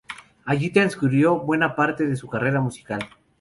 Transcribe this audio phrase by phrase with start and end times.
[0.45, 3.01] Allí transcurrió buena parte de su carrera musical.